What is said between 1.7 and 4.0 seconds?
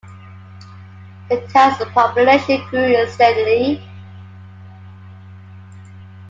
population grew steadily.